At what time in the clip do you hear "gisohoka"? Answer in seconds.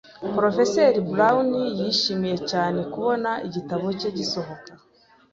4.17-4.71